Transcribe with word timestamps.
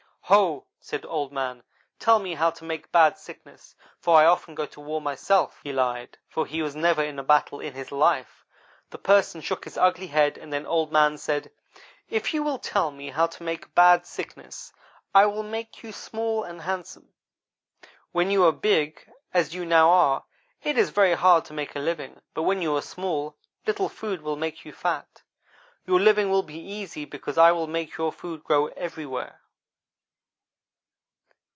"'Ho!' 0.31 0.65
said 0.79 1.03
Old 1.03 1.33
man, 1.33 1.61
'tell 1.99 2.17
me 2.19 2.35
how 2.35 2.49
to 2.51 2.63
make 2.63 2.89
Bad 2.93 3.17
Sickness, 3.17 3.75
for 3.99 4.17
I 4.17 4.23
often 4.25 4.55
go 4.55 4.65
to 4.65 4.79
war 4.79 5.01
myself.' 5.01 5.59
He 5.61 5.73
lied; 5.73 6.17
for 6.29 6.45
he 6.45 6.61
was 6.61 6.73
never 6.73 7.03
in 7.03 7.19
a 7.19 7.23
battle 7.23 7.59
in 7.59 7.73
his 7.73 7.91
life. 7.91 8.45
The 8.91 8.97
Person 8.97 9.41
shook 9.41 9.65
his 9.65 9.77
ugly 9.77 10.07
head 10.07 10.37
and 10.37 10.53
then 10.53 10.65
Old 10.65 10.89
man 10.89 11.17
said:" 11.17 11.51
'If 12.09 12.33
you 12.33 12.43
will 12.43 12.59
tell 12.59 12.91
me 12.91 13.09
how 13.09 13.27
to 13.27 13.43
make 13.43 13.75
Bad 13.75 14.05
Sickness 14.05 14.71
I 15.13 15.25
will 15.25 15.43
make 15.43 15.83
you 15.83 15.91
small 15.91 16.45
and 16.45 16.61
handsome. 16.61 17.09
When 18.13 18.31
you 18.31 18.45
are 18.45 18.53
big, 18.53 19.05
as 19.33 19.53
you 19.53 19.65
now 19.65 19.89
are, 19.89 20.23
it 20.63 20.77
is 20.77 20.91
very 20.91 21.13
hard 21.15 21.43
to 21.45 21.53
make 21.53 21.75
a 21.75 21.79
living; 21.79 22.21
but 22.33 22.43
when 22.43 22.61
you 22.61 22.73
are 22.77 22.81
small, 22.81 23.35
little 23.67 23.89
food 23.89 24.21
will 24.21 24.37
make 24.37 24.63
you 24.63 24.71
fat. 24.71 25.23
Your 25.85 25.99
living 25.99 26.29
will 26.31 26.43
be 26.43 26.57
easy 26.57 27.03
because 27.03 27.37
I 27.37 27.51
will 27.51 27.67
make 27.67 27.97
your 27.97 28.13
food 28.13 28.45
grow 28.45 28.67
everywhere.' 28.67 29.39